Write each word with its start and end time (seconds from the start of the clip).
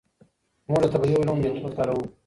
موږ 0.69 0.79
د 0.81 0.85
طبیعي 0.93 1.19
علومو 1.21 1.39
میتود 1.43 1.73
کاروو. 1.77 2.03